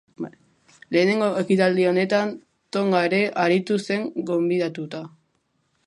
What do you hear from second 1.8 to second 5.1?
honetan Tonga ere aritu zen gonbidatuta.